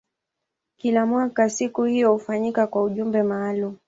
[0.77, 3.77] Kila mwaka siku hiyo hufanyika kwa ujumbe maalumu.